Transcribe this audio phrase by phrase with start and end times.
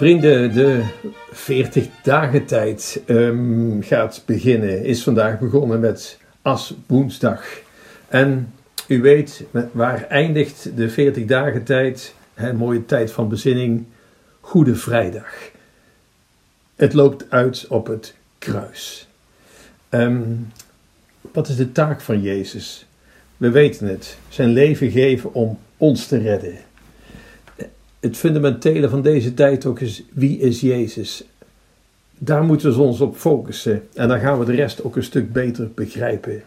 [0.00, 0.82] Vrienden, de
[1.30, 7.44] 40 dagen tijd um, gaat beginnen, is vandaag begonnen met As woensdag.
[8.08, 8.52] En
[8.90, 13.84] u weet, waar eindigt de 40 dagen tijd, een mooie tijd van bezinning,
[14.40, 15.50] Goede Vrijdag.
[16.76, 19.08] Het loopt uit op het kruis.
[19.90, 20.52] Um,
[21.20, 22.86] wat is de taak van Jezus?
[23.36, 26.58] We weten het, zijn leven geven om ons te redden
[28.00, 31.24] het fundamentele van deze tijd ook is: wie is Jezus?
[32.18, 35.32] Daar moeten we ons op focussen en dan gaan we de rest ook een stuk
[35.32, 36.42] beter begrijpen.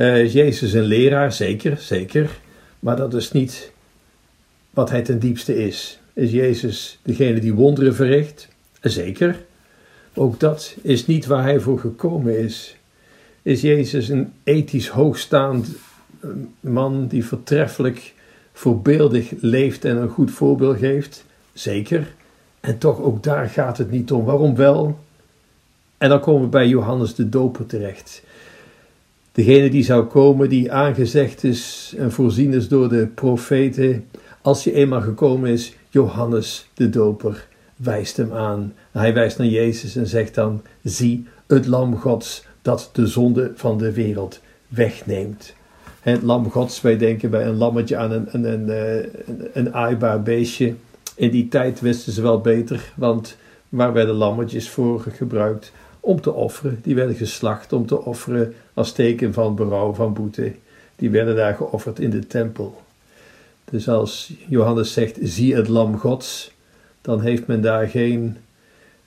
[0.00, 1.32] Is Jezus een leraar?
[1.32, 2.30] Zeker, zeker.
[2.78, 3.72] Maar dat is niet
[4.70, 5.98] wat hij ten diepste is.
[6.12, 8.48] Is Jezus degene die wonderen verricht?
[8.80, 9.44] Zeker.
[10.14, 12.76] Ook dat is niet waar hij voor gekomen is.
[13.42, 15.68] Is Jezus een ethisch hoogstaand
[16.20, 18.14] eh, man die vertreffelijk
[18.52, 21.24] voorbeeldig leeft en een goed voorbeeld geeft?
[21.52, 22.12] Zeker.
[22.60, 24.24] En toch ook daar gaat het niet om.
[24.24, 24.98] Waarom wel?
[25.98, 28.22] En dan komen we bij Johannes de Doper terecht.
[29.32, 34.04] Degene die zou komen, die aangezegd is en voorzien is door de profeten.
[34.42, 38.72] Als hij eenmaal gekomen is, Johannes de Doper wijst hem aan.
[38.90, 43.78] Hij wijst naar Jezus en zegt dan: Zie het Lam Gods dat de zonde van
[43.78, 45.54] de wereld wegneemt
[46.00, 49.08] het lam gods, wij denken bij een lammetje aan een, een, een, eh,
[49.52, 50.74] een, aaibaar beestje.
[51.14, 53.36] In die tijd wisten ze wel beter, want
[53.68, 55.72] waar werden lammetjes voor gebruikt?
[56.00, 56.78] Om te offeren.
[56.82, 60.52] Die werden geslacht om te offeren als teken van berouw, van boete.
[60.96, 62.82] Die werden daar geofferd in de tempel.
[63.64, 66.52] Dus als Johannes zegt, zie het lam gods,
[67.00, 68.36] dan heeft men daar geen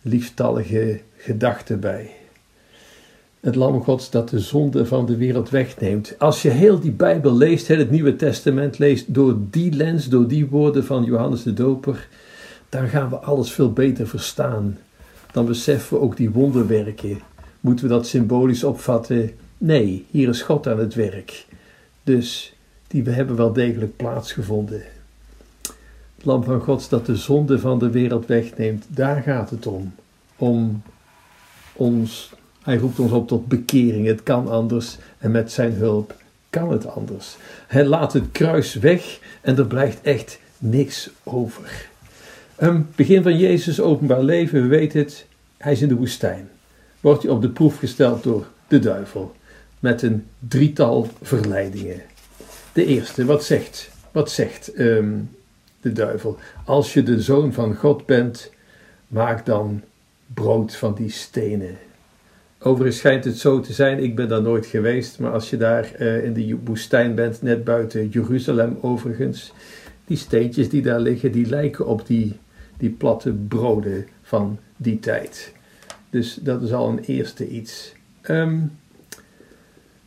[0.02, 2.12] lieftallige gedachte bij
[3.44, 6.16] het lam Gods dat de zonde van de wereld wegneemt.
[6.18, 10.48] Als je heel die Bijbel leest, het Nieuwe Testament leest, door die lens, door die
[10.48, 12.08] woorden van Johannes de Doper,
[12.70, 14.78] dan gaan we alles veel beter verstaan.
[15.34, 17.20] Dan beseffen we ook die wonderwerken.
[17.60, 19.32] Moeten we dat symbolisch opvatten?
[19.58, 21.46] Nee, hier is God aan het werk.
[22.04, 22.56] Dus
[22.88, 24.84] die hebben wel degelijk plaatsgevonden.
[26.16, 29.94] Het lam van God dat de zonde van de wereld wegneemt, daar gaat het om.
[30.36, 30.82] Om
[31.74, 32.34] ons
[32.64, 34.08] hij roept ons op tot bekering.
[34.08, 36.16] Het kan anders en met zijn hulp
[36.50, 37.38] kan het anders.
[37.68, 41.90] Hij laat het kruis weg en er blijft echt niks over.
[42.62, 45.26] Um, begin van Jezus' openbaar leven, we weten het,
[45.58, 46.50] hij is in de woestijn.
[47.00, 49.36] Wordt hij op de proef gesteld door de duivel
[49.80, 52.02] met een drietal verleidingen.
[52.74, 55.30] De eerste, wat zegt, wat zegt um,
[55.82, 56.38] de duivel?
[56.66, 58.52] Als je de zoon van God bent,
[59.08, 59.82] maak dan
[60.34, 61.78] brood van die stenen.
[62.60, 65.92] Overigens schijnt het zo te zijn, ik ben daar nooit geweest, maar als je daar
[66.00, 69.54] uh, in de woestijn bent, net buiten Jeruzalem overigens,
[70.06, 72.40] die steentjes die daar liggen, die lijken op die,
[72.78, 75.54] die platte broden van die tijd.
[76.10, 77.94] Dus dat is al een eerste iets.
[78.22, 78.72] Um,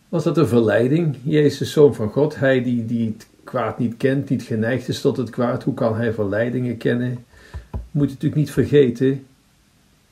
[0.08, 1.16] was dat een verleiding?
[1.22, 5.16] Jezus, zoon van God, hij die, die het kwaad niet kent, niet geneigd is tot
[5.16, 7.24] het kwaad, hoe kan hij verleidingen kennen?
[7.90, 9.26] Moet je natuurlijk niet vergeten,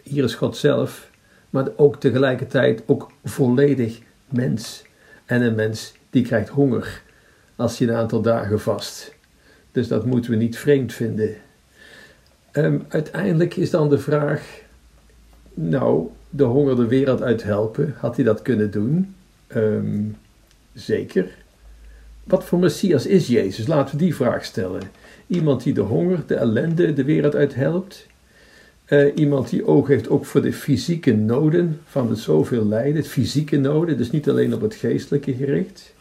[0.02, 1.12] hier is God zelf
[1.54, 4.82] maar ook tegelijkertijd ook volledig mens.
[5.24, 7.02] En een mens die krijgt honger
[7.56, 9.14] als je een aantal dagen vast.
[9.72, 11.34] Dus dat moeten we niet vreemd vinden.
[12.56, 14.60] Um, uiteindelijk is dan de vraag,
[15.54, 19.14] nou, de honger de wereld uit helpen, had hij dat kunnen doen?
[19.56, 20.16] Um,
[20.72, 21.28] zeker.
[22.24, 23.66] Wat voor Messias is Jezus?
[23.66, 24.82] Laten we die vraag stellen.
[25.26, 28.06] Iemand die de honger, de ellende de wereld uit helpt?
[28.88, 33.56] Uh, iemand die oog heeft ook voor de fysieke noden van het zoveel lijden, fysieke
[33.56, 35.94] noden, dus niet alleen op het geestelijke gericht.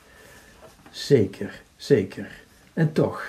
[0.91, 2.27] Zeker, zeker.
[2.73, 3.25] En toch,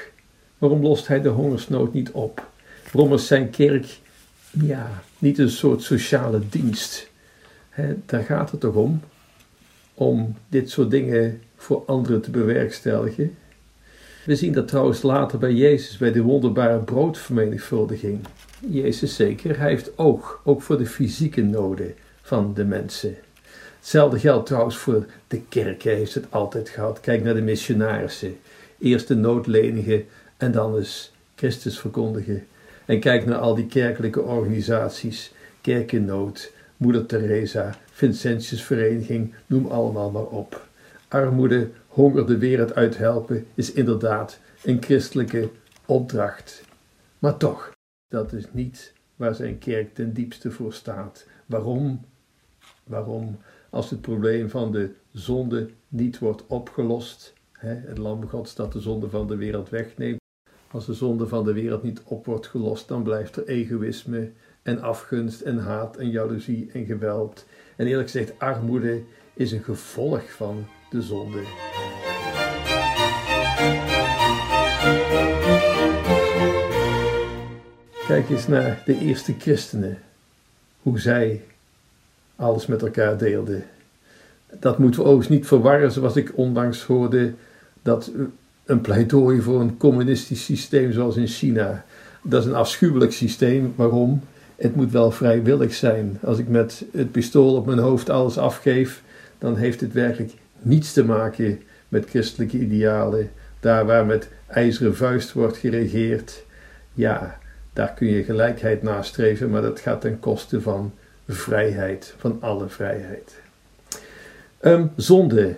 [0.58, 2.52] waarom lost hij de hongersnood niet op?
[2.94, 3.98] Is zijn kerk,
[4.50, 7.10] ja, niet een soort sociale dienst?
[8.06, 9.00] Daar gaat het toch om?
[9.94, 13.36] Om dit soort dingen voor anderen te bewerkstelligen.
[14.24, 18.20] We zien dat trouwens later bij Jezus, bij de wonderbare broodvermenigvuldiging.
[18.68, 23.16] Jezus zeker, hij heeft oog, ook voor de fysieke noden van de mensen.
[23.78, 27.00] Hetzelfde geldt trouwens voor de kerk, hij heeft het altijd gehad.
[27.00, 28.36] Kijk naar de missionarissen.
[28.78, 30.04] Eerst de noodlenigen
[30.36, 32.46] en dan eens Christus verkondigen.
[32.84, 40.10] En kijk naar al die kerkelijke organisaties, Kerk in Nood, Moeder Teresa, Vincentiusvereniging, noem allemaal
[40.10, 40.66] maar op.
[41.08, 45.50] Armoede, honger de wereld uithelpen is inderdaad een christelijke
[45.86, 46.64] opdracht.
[47.18, 47.72] Maar toch,
[48.08, 51.26] dat is niet waar zijn kerk ten diepste voor staat.
[51.46, 52.04] Waarom?
[52.84, 53.38] Waarom?
[53.70, 58.80] Als het probleem van de zonde niet wordt opgelost, hè, het lam Gods dat de
[58.80, 60.22] zonde van de wereld wegneemt,
[60.74, 64.30] als de zonde van de wereld niet op wordt gelost, dan blijft er egoïsme
[64.62, 67.46] en afgunst en haat en jaloezie en geweld.
[67.76, 69.02] En eerlijk gezegd, armoede
[69.34, 71.42] is een gevolg van de zonde.
[78.06, 79.98] Kijk eens naar de eerste christenen,
[80.82, 81.42] hoe zij
[82.36, 83.64] alles met elkaar deelden.
[84.60, 87.34] Dat moeten we overigens niet verwarren, zoals ik onlangs hoorde,
[87.82, 88.12] dat
[88.64, 91.84] een pleidooi voor een communistisch systeem zoals in China.
[92.22, 93.72] Dat is een afschuwelijk systeem.
[93.76, 94.22] Waarom?
[94.56, 96.18] Het moet wel vrijwillig zijn.
[96.22, 99.02] Als ik met het pistool op mijn hoofd alles afgeef,
[99.38, 100.32] dan heeft het werkelijk
[100.62, 103.30] niets te maken met christelijke idealen.
[103.60, 106.44] Daar waar met ijzeren vuist wordt geregeerd,
[106.92, 107.38] ja,
[107.72, 110.92] daar kun je gelijkheid nastreven, maar dat gaat ten koste van
[111.28, 113.40] vrijheid, van alle vrijheid.
[114.60, 115.54] Um, zonde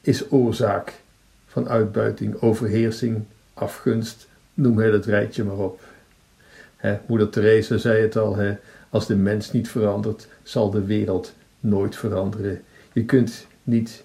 [0.00, 0.99] is oorzaak
[1.50, 3.22] van uitbuiting, overheersing,
[3.54, 5.80] afgunst, noem het rijtje maar op.
[7.06, 8.36] moeder Teresa zei het al,
[8.90, 12.62] als de mens niet verandert, zal de wereld nooit veranderen.
[12.92, 14.04] Je kunt niet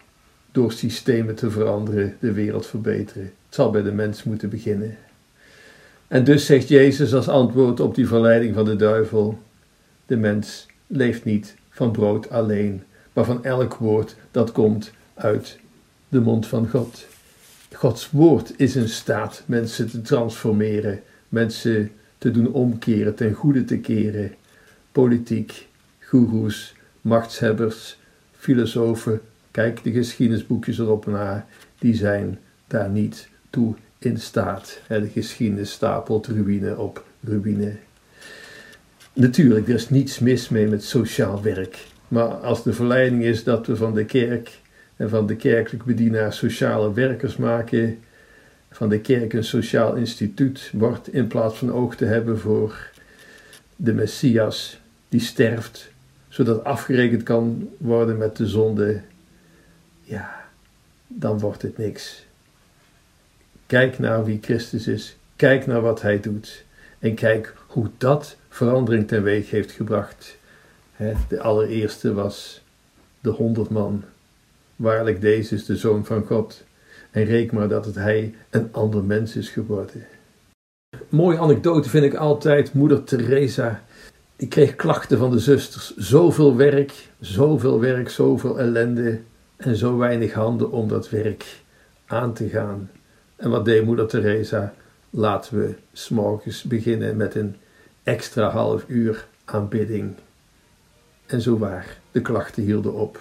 [0.52, 3.24] door systemen te veranderen de wereld verbeteren.
[3.24, 4.98] Het zal bij de mens moeten beginnen.
[6.08, 9.40] En dus zegt Jezus als antwoord op die verleiding van de duivel:
[10.06, 12.84] De mens leeft niet van brood alleen,
[13.14, 15.60] maar van elk woord dat komt uit
[16.10, 17.06] de mond van God.
[17.76, 23.78] Gods woord is in staat mensen te transformeren, mensen te doen omkeren, ten goede te
[23.78, 24.34] keren.
[24.92, 25.68] Politiek,
[26.00, 27.98] goeroes, machtshebbers,
[28.38, 31.46] filosofen, kijk de geschiedenisboekjes erop na,
[31.80, 34.80] die zijn daar niet toe in staat.
[34.88, 37.76] De geschiedenis stapelt ruïne op ruïne.
[39.14, 41.86] Natuurlijk, er is niets mis mee met sociaal werk.
[42.08, 44.60] Maar als de verleiding is dat we van de kerk
[44.96, 48.00] en van de kerkelijk bedienaar sociale werkers maken,
[48.72, 52.90] van de kerk een sociaal instituut wordt, in plaats van oog te hebben voor
[53.76, 55.92] de Messias die sterft,
[56.28, 59.02] zodat afgerekend kan worden met de zonde,
[60.02, 60.46] ja,
[61.08, 62.26] dan wordt het niks.
[63.66, 66.64] Kijk naar wie Christus is, kijk naar wat hij doet
[67.00, 70.38] en kijk hoe dat verandering teweeg heeft gebracht.
[71.28, 72.62] De allereerste was
[73.20, 74.04] de honderd man
[74.76, 76.64] Waarlijk, deze is de Zoon van God.
[77.12, 80.06] En reken maar dat het hij een ander mens is geworden.
[81.10, 83.84] Mooie anekdote vind ik altijd, moeder Teresa.
[84.36, 85.96] Die kreeg klachten van de zusters.
[85.96, 89.20] Zoveel werk, zoveel werk, zoveel ellende.
[89.56, 91.46] En zo weinig handen om dat werk
[92.06, 92.90] aan te gaan.
[93.36, 94.74] En wat deed moeder Teresa?
[95.10, 97.56] Laten we s'morgens beginnen met een
[98.04, 100.16] extra half uur aanbidding.
[101.26, 103.20] En zo waar, de klachten hielden op.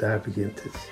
[0.00, 0.88] Daar begint het.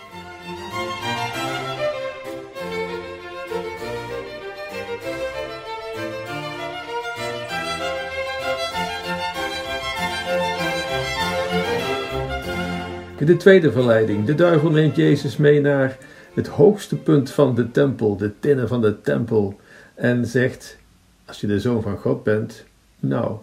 [13.26, 14.24] De tweede verleiding.
[14.24, 15.98] De duivel neemt Jezus mee naar
[16.34, 19.60] het hoogste punt van de tempel, de tinnen van de tempel,
[19.94, 20.78] en zegt:
[21.26, 22.64] Als je de zoon van God bent,
[23.00, 23.36] nou,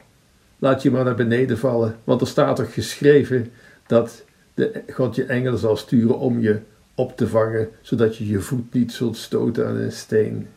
[0.60, 3.52] laat je maar naar beneden vallen, want er staat toch geschreven
[3.88, 6.60] dat de, God je engelen zal sturen om je
[6.96, 10.48] op te vangen, zodat je je voet niet zult stoten aan een steen.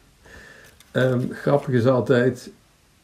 [0.93, 2.51] Um, grappig is altijd,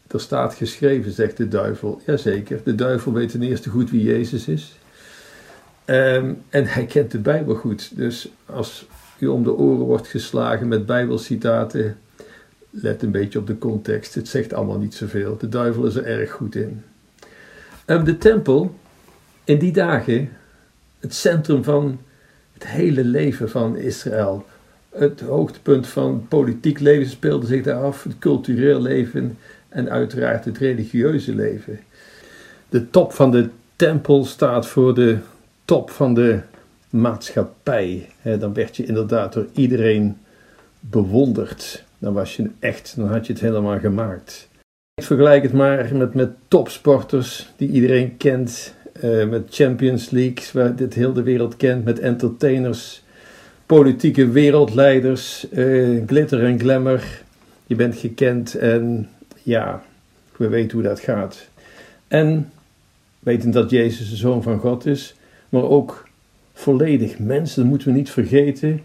[0.06, 2.00] er staat geschreven, zegt de duivel.
[2.06, 4.78] Jazeker, de duivel weet ten eerste goed wie Jezus is.
[5.84, 7.96] Ehm, en hij kent de Bijbel goed.
[7.96, 8.86] Dus als
[9.18, 11.98] u om de oren wordt geslagen met Bijbelcitaten,
[12.70, 14.14] let een beetje op de context.
[14.14, 15.36] Het zegt allemaal niet zoveel.
[15.36, 16.82] De duivel is er erg goed in.
[17.86, 18.74] Um, de tempel,
[19.44, 20.30] in die dagen
[21.04, 22.00] het centrum van
[22.52, 24.44] het hele leven van Israël.
[24.90, 30.58] Het hoogtepunt van politiek leven speelde zich daar af, het cultureel leven en uiteraard het
[30.58, 31.80] religieuze leven.
[32.68, 35.18] De top van de tempel staat voor de
[35.64, 36.40] top van de
[36.90, 38.08] maatschappij.
[38.23, 40.18] dan werd je inderdaad door iedereen
[40.80, 41.84] bewonderd.
[41.99, 44.49] Dan was je echt, dan had je het helemaal gemaakt.
[44.94, 50.76] Ik vergelijk het maar met, met topsporters die iedereen kent uh, met Champions League, waar
[50.76, 53.02] dit heel de wereld kent, met entertainers,
[53.66, 57.22] politieke wereldleiders, uh, glitter en glamour.
[57.66, 59.08] Je bent gekend en
[59.42, 59.82] ja,
[60.36, 61.48] we weten hoe dat gaat.
[62.08, 62.50] En
[63.18, 65.14] weten dat Jezus de Zoon van God is,
[65.48, 66.08] maar ook
[66.52, 68.80] volledig mens, dat moeten we niet vergeten,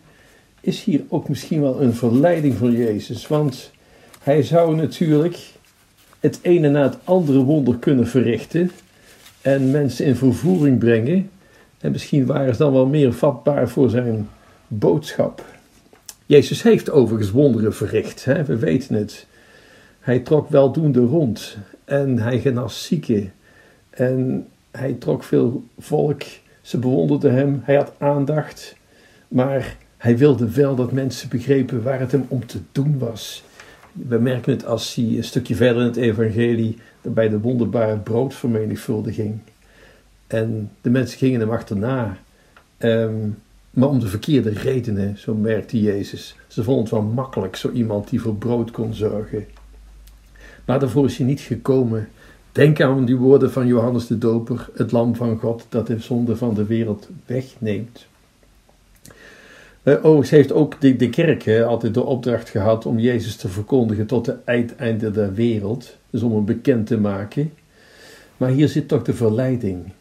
[0.61, 3.27] is hier ook misschien wel een verleiding voor Jezus.
[3.27, 3.71] Want
[4.23, 5.37] Hij zou natuurlijk
[6.19, 8.71] het ene na het andere wonder kunnen verrichten
[9.41, 11.29] en mensen in vervoering brengen.
[11.79, 14.29] En misschien waren ze dan wel meer vatbaar voor zijn
[14.67, 15.45] boodschap.
[16.25, 18.43] Jezus heeft overigens wonderen verricht, hè?
[18.43, 19.27] we weten het.
[19.99, 23.33] Hij trok weldoende rond en hij genas zieken.
[23.89, 26.21] En hij trok veel volk,
[26.61, 28.75] ze bewonderden hem, hij had aandacht.
[29.27, 33.43] Maar hij wilde wel dat mensen begrepen waar het hem om te doen was.
[33.91, 39.39] We merken het als hij een stukje verder in het evangelie bij de wonderbare broodvermenigvuldiging.
[40.27, 42.17] En de mensen gingen hem achterna.
[42.79, 43.37] Um,
[43.69, 46.35] maar om de verkeerde redenen, zo merkte Jezus.
[46.47, 49.45] Ze vonden het wel makkelijk, zo iemand die voor brood kon zorgen.
[50.65, 52.09] Maar daarvoor is hij niet gekomen.
[52.51, 56.35] Denk aan die woorden van Johannes de Doper, het lam van God dat de zonde
[56.35, 58.07] van de wereld wegneemt.
[59.83, 64.25] Uh, heeft ook de, de kerk altijd de opdracht gehad om Jezus te verkondigen tot
[64.25, 65.97] het einde der wereld.
[66.09, 67.53] Dus om hem bekend te maken.
[68.37, 69.91] Maar hier zit toch de verleiding.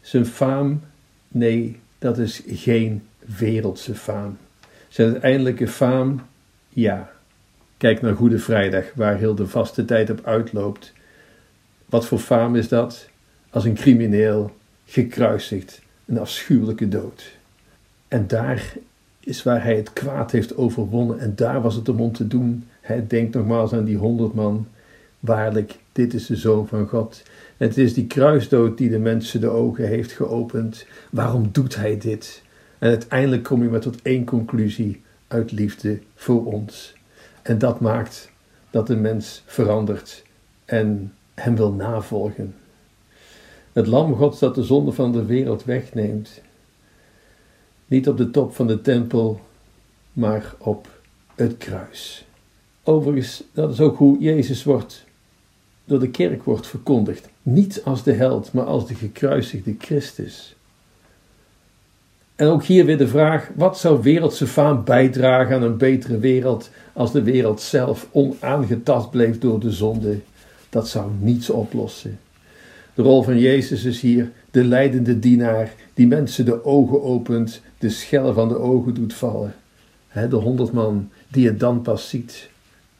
[0.00, 0.80] Zijn faam,
[1.28, 3.02] nee, dat is geen
[3.38, 4.36] wereldse faam.
[4.88, 6.20] Zijn uiteindelijke faam,
[6.68, 7.12] ja.
[7.76, 10.92] Kijk naar Goede Vrijdag, waar heel de vaste tijd op uitloopt.
[11.86, 13.08] Wat voor faam is dat?
[13.50, 14.56] Als een crimineel
[14.86, 17.36] gekruisigd, een afschuwelijke dood.
[18.08, 18.74] En daar
[19.20, 21.18] is waar hij het kwaad heeft overwonnen.
[21.18, 22.64] En daar was het om te doen.
[22.80, 24.66] Hij denkt nogmaals aan die honderd man.
[25.24, 27.22] Waarlijk, dit is de Zoon van God.
[27.56, 30.86] Het is die kruisdood die de mensen de ogen heeft geopend.
[31.10, 32.42] Waarom doet hij dit?
[32.78, 36.94] En uiteindelijk kom je maar tot één conclusie: uit liefde voor ons.
[37.42, 38.30] En dat maakt
[38.70, 40.22] dat de mens verandert
[40.64, 42.54] en hem wil navolgen.
[43.72, 46.40] Het lam Gods dat de zonde van de wereld wegneemt.
[47.86, 49.40] Niet op de top van de tempel,
[50.12, 50.88] maar op
[51.34, 52.26] het kruis.
[52.82, 55.04] Overigens, dat is ook hoe Jezus wordt,
[55.84, 57.28] door de kerk wordt verkondigd.
[57.42, 60.54] Niet als de held, maar als de gekruisigde Christus.
[62.36, 66.70] En ook hier weer de vraag: wat zou wereldse faam bijdragen aan een betere wereld
[66.92, 70.18] als de wereld zelf onaangetast bleef door de zonde?
[70.70, 72.18] Dat zou niets oplossen.
[72.94, 77.88] De rol van Jezus is hier de leidende dienaar die mensen de ogen opent, de
[77.88, 79.54] schellen van de ogen doet vallen.
[80.12, 82.48] de honderd man die het dan pas ziet.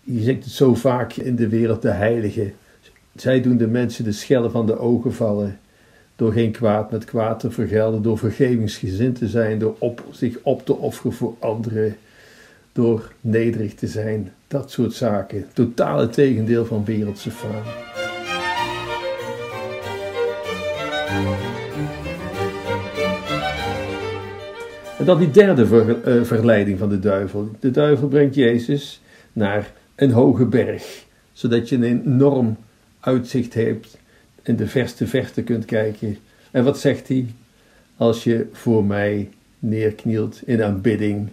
[0.01, 2.55] Je ziet het zo vaak in de wereld, de heiligen.
[3.15, 5.59] Zij doen de mensen de schellen van de ogen vallen
[6.17, 10.67] door geen kwaad met kwaad te vergelden, door vergevingsgezind te zijn, door op, zich op
[10.67, 11.97] te offeren voor anderen,
[12.73, 15.47] door nederig te zijn, dat soort zaken.
[15.53, 17.63] Totale tegendeel van wereldse faam.
[24.99, 25.63] En dan die derde
[26.07, 27.51] uh, verleiding van de duivel.
[27.61, 29.03] De duivel brengt Jezus
[29.33, 32.57] naar een hoge berg, zodat je een enorm
[33.05, 33.99] uitzicht hebt
[34.43, 36.19] in de verste verte kunt kijken.
[36.51, 37.27] En wat zegt hij?
[37.97, 41.29] Als je voor mij neerknielt in aanbidding,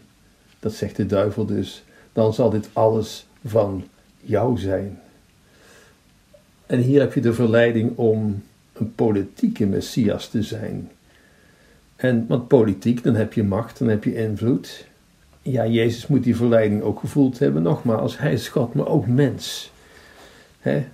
[0.60, 3.84] dat zegt de duivel dus, dan zal dit alles van
[4.22, 5.00] jou zijn.
[6.66, 10.90] En hier heb je de verleiding om een politieke messias te zijn.
[11.96, 14.86] En, want politiek, dan heb je macht, dan heb je invloed.
[15.42, 17.62] Ja, Jezus moet die verleiding ook gevoeld hebben.
[17.62, 19.71] Nogmaals, hij is God, maar ook mens.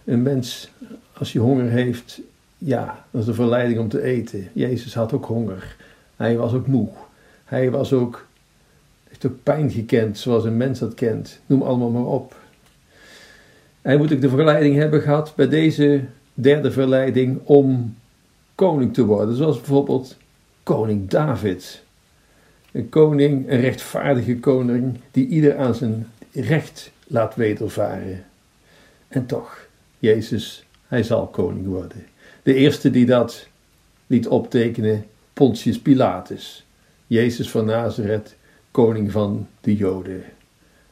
[0.06, 0.72] Een mens
[1.14, 2.22] als je honger heeft,
[2.58, 4.50] ja, dat is de verleiding om te eten.
[4.54, 5.76] Jezus had ook honger.
[6.16, 6.90] Hij was ook moe.
[7.46, 8.28] Hij was ook,
[9.08, 11.40] heeft ook pijn gekend zoals een mens dat kent.
[11.46, 12.36] Noem allemaal maar op.
[13.82, 16.02] Hij moet ook de verleiding hebben gehad bij deze
[16.34, 17.96] derde verleiding om
[18.56, 19.36] koning te worden.
[19.36, 20.18] Zoals bijvoorbeeld
[20.64, 21.84] koning David.
[22.72, 28.24] Een koning, een rechtvaardige koning, die ieder aan zijn recht laat wedervaren.
[29.18, 29.68] En toch,
[30.00, 32.06] Jezus hij zal koning worden.
[32.44, 33.48] De eerste die dat
[34.08, 36.66] liet optekenen, Pontius Pilatus.
[37.08, 38.36] Jezus van Nazareth,
[38.72, 40.24] koning van de Joden.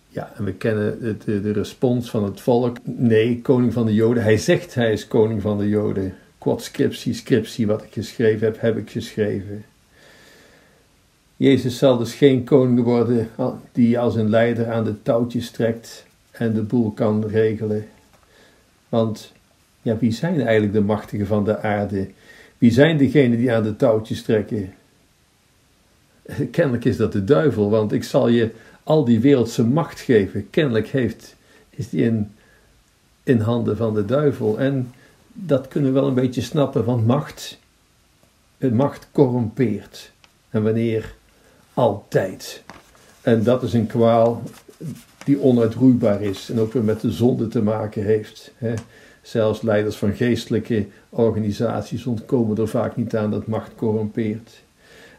[0.07, 2.77] Ja, en we kennen de, de respons van het volk.
[2.83, 4.23] Nee, koning van de Joden.
[4.23, 6.15] Hij zegt hij is koning van de Joden.
[6.37, 9.65] Quod scriptie, scriptie, wat ik geschreven heb, heb ik geschreven.
[11.37, 13.29] Jezus zal dus geen koning worden
[13.71, 17.87] die als een leider aan de touwtjes trekt en de boel kan regelen.
[18.89, 19.31] Want
[19.81, 22.09] ja, wie zijn eigenlijk de machtigen van de aarde?
[22.57, 24.73] Wie zijn degenen die aan de touwtjes trekken?
[26.51, 28.51] Kennelijk is dat de duivel, want ik zal je
[28.83, 30.49] al die wereldse macht geven.
[30.49, 31.35] Kennelijk heeft,
[31.69, 32.31] is die in,
[33.23, 34.59] in handen van de duivel.
[34.59, 34.93] En
[35.33, 37.59] dat kunnen we wel een beetje snappen, want macht,
[38.57, 40.11] macht corrompeert.
[40.49, 41.15] En wanneer?
[41.73, 42.63] Altijd.
[43.21, 44.43] En dat is een kwaal
[45.25, 48.51] die onuitroeibaar is en ook weer met de zonde te maken heeft.
[48.57, 48.73] Hè.
[49.21, 54.63] Zelfs leiders van geestelijke organisaties ontkomen er vaak niet aan dat macht corrumpeert.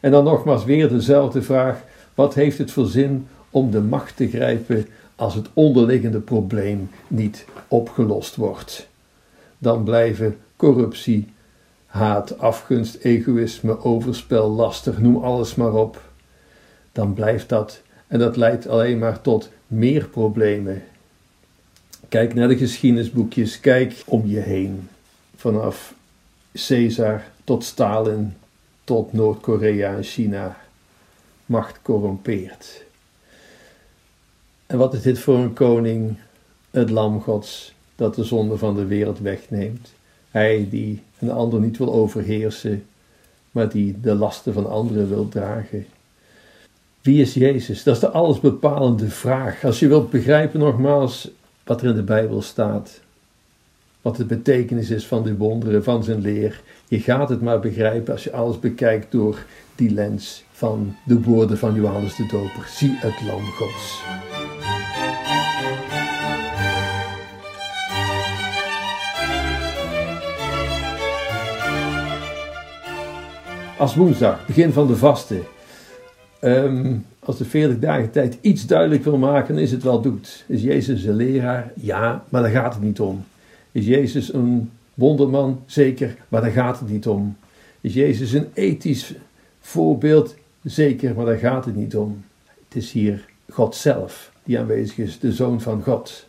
[0.00, 1.82] En dan nogmaals weer dezelfde vraag:
[2.14, 4.86] wat heeft het voor zin om de macht te grijpen
[5.16, 8.88] als het onderliggende probleem niet opgelost wordt?
[9.58, 11.28] Dan blijven corruptie,
[11.86, 16.02] haat, afgunst, egoïsme, overspel, lastig, noem alles maar op.
[16.92, 20.82] Dan blijft dat en dat leidt alleen maar tot meer problemen.
[22.08, 24.88] Kijk naar de geschiedenisboekjes, kijk om je heen.
[25.36, 25.94] Vanaf
[26.52, 28.34] Caesar tot Stalin
[28.84, 30.56] tot Noord-Korea en China.
[31.46, 32.84] Macht corrompeert.
[34.66, 36.16] En wat is dit voor een koning?
[36.70, 39.92] Het lam Gods dat de zonde van de wereld wegneemt.
[40.30, 42.86] Hij die een ander niet wil overheersen,
[43.50, 45.86] maar die de lasten van anderen wil dragen.
[47.06, 47.82] Wie is Jezus?
[47.82, 49.64] Dat is de allesbepalende vraag.
[49.64, 51.30] Als je wilt begrijpen nogmaals
[51.64, 53.00] wat er in de Bijbel staat,
[54.02, 58.12] wat de betekenis is van de wonderen, van zijn leer, je gaat het maar begrijpen
[58.12, 59.44] als je alles bekijkt door
[59.74, 62.66] die lens van de woorden van Johannes de Doper.
[62.68, 64.02] Zie het lam Gods.
[73.78, 75.42] Als woensdag, begin van de vasten.
[76.42, 80.44] Um, als de 40 dagen tijd iets duidelijk wil maken, is het wel doet.
[80.48, 81.72] Is Jezus een leraar?
[81.74, 83.24] Ja, maar daar gaat het niet om.
[83.72, 85.62] Is Jezus een wonderman?
[85.66, 87.36] Zeker, maar daar gaat het niet om.
[87.80, 89.14] Is Jezus een ethisch
[89.60, 90.34] voorbeeld?
[90.62, 92.24] Zeker, maar daar gaat het niet om.
[92.44, 96.26] Het is hier God zelf die aanwezig is, de Zoon van God.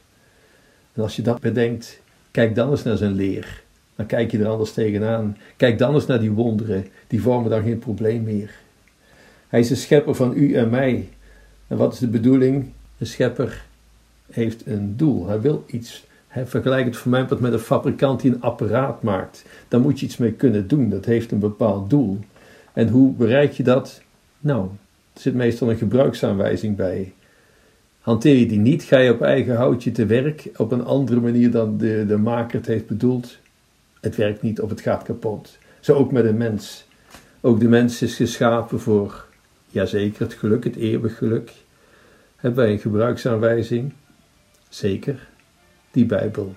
[0.93, 3.63] En als je dat bedenkt, kijk dan eens naar zijn leer.
[3.95, 5.37] Dan kijk je er anders tegenaan.
[5.55, 6.87] Kijk dan eens naar die wonderen.
[7.07, 8.51] Die vormen dan geen probleem meer.
[9.47, 11.09] Hij is de schepper van u en mij.
[11.67, 12.71] En wat is de bedoeling?
[12.97, 13.65] De schepper
[14.31, 15.27] heeft een doel.
[15.27, 16.05] Hij wil iets.
[16.45, 19.45] vergelijk het voor mij met een fabrikant die een apparaat maakt.
[19.67, 20.89] Daar moet je iets mee kunnen doen.
[20.89, 22.19] Dat heeft een bepaald doel.
[22.73, 24.01] En hoe bereik je dat?
[24.39, 24.69] Nou,
[25.13, 27.13] er zit meestal een gebruiksaanwijzing bij.
[27.99, 31.51] Hanteer je die niet, ga je op eigen houtje te werk op een andere manier
[31.51, 33.37] dan de, de maker het heeft bedoeld.
[34.01, 35.57] Het werkt niet of het gaat kapot.
[35.79, 36.85] Zo ook met een mens.
[37.41, 39.26] Ook de mens is geschapen voor,
[39.67, 41.51] jazeker, het geluk, het eeuwig geluk.
[42.35, 43.93] Hebben wij een gebruiksaanwijzing?
[44.69, 45.27] Zeker,
[45.91, 46.55] die Bijbel.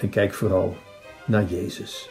[0.00, 0.76] En kijk vooral
[1.24, 2.08] naar Jezus.